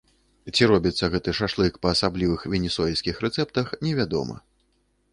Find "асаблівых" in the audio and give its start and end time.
1.97-2.49